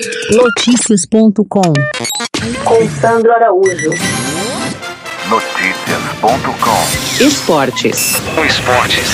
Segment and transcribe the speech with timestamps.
[0.00, 1.46] Notícias.com
[2.64, 3.90] com Sandro Araújo.
[5.28, 8.14] Notícias.com Esportes.
[8.44, 9.08] Esportes.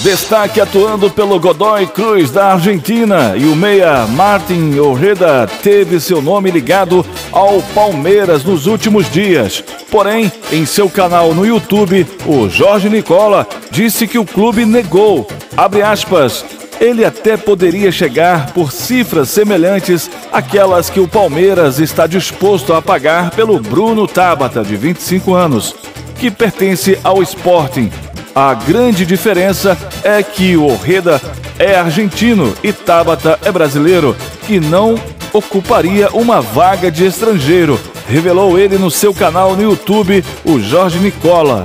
[0.00, 6.50] Destaque atuando pelo Godoy Cruz da Argentina e o meia Martin Orreda teve seu nome
[6.50, 9.62] ligado ao Palmeiras nos últimos dias.
[9.88, 15.28] Porém, em seu canal no YouTube, o Jorge Nicola disse que o clube negou.
[15.56, 16.44] Abre aspas.
[16.82, 23.30] Ele até poderia chegar por cifras semelhantes àquelas que o Palmeiras está disposto a pagar
[23.30, 25.76] pelo Bruno Tabata, de 25 anos,
[26.18, 27.88] que pertence ao Sporting.
[28.34, 31.20] A grande diferença é que o Orreda
[31.56, 34.96] é argentino e Tabata é brasileiro, que não
[35.32, 41.64] ocuparia uma vaga de estrangeiro, revelou ele no seu canal no YouTube, o Jorge Nicola.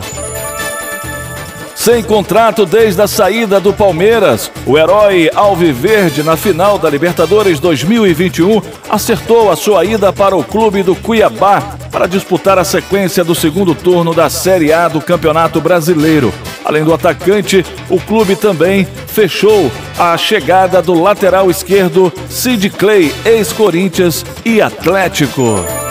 [1.87, 8.61] Sem contrato desde a saída do Palmeiras, o herói Alviverde na final da Libertadores 2021
[8.89, 13.73] acertou a sua ida para o clube do Cuiabá para disputar a sequência do segundo
[13.73, 16.33] turno da Série A do Campeonato Brasileiro.
[16.65, 24.25] Além do atacante, o clube também fechou a chegada do lateral esquerdo Sid Clay, ex-Corinthians
[24.43, 25.86] e Atlético.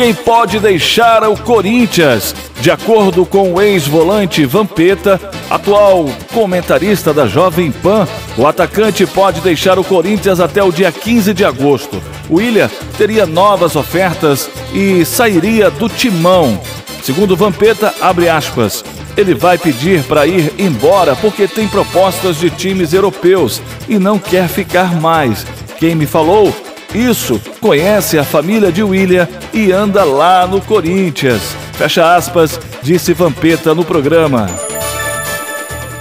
[0.00, 2.34] Quem pode deixar o Corinthians?
[2.58, 5.20] De acordo com o ex-volante Vampeta,
[5.50, 11.34] atual comentarista da Jovem Pan, o atacante pode deixar o Corinthians até o dia 15
[11.34, 12.02] de agosto.
[12.30, 16.58] O William teria novas ofertas e sairia do timão.
[17.02, 18.82] Segundo Vampeta, abre aspas,
[19.18, 24.48] ele vai pedir para ir embora porque tem propostas de times europeus e não quer
[24.48, 25.46] ficar mais.
[25.78, 26.54] Quem me falou
[26.94, 31.42] isso, conhece a família de William e anda lá no Corinthians.
[31.74, 34.48] Fecha aspas, disse Vampeta no programa.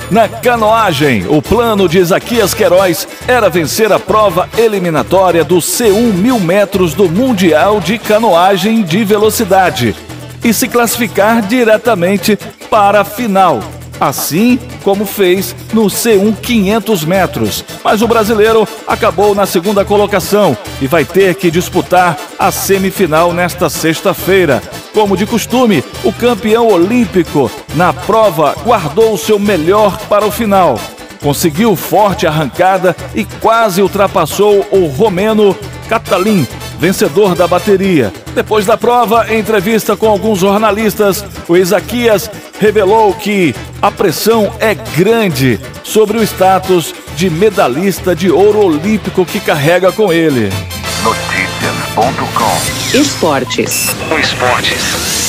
[0.09, 6.39] Na canoagem, o plano de Isaquias Queiroz era vencer a prova eliminatória do C1 mil
[6.39, 9.95] metros do Mundial de Canoagem de Velocidade
[10.43, 12.38] e se classificar diretamente
[12.69, 13.61] para a final
[13.99, 17.65] assim como fez no C1 500 metros.
[17.83, 23.69] Mas o brasileiro acabou na segunda colocação e vai ter que disputar a semifinal nesta
[23.69, 24.61] sexta-feira.
[24.93, 30.79] Como de costume, o campeão olímpico na prova guardou o seu melhor para o final.
[31.21, 35.55] Conseguiu forte arrancada e quase ultrapassou o romeno
[35.89, 36.47] Catalin,
[36.79, 38.13] vencedor da bateria.
[38.33, 42.29] Depois da prova, em entrevista com alguns jornalistas, o Isaquias
[42.59, 49.40] revelou que a pressão é grande sobre o status de medalhista de ouro olímpico que
[49.40, 50.50] carrega com ele.
[51.03, 53.88] Notícias.com Esportes.
[54.20, 55.28] Esportes.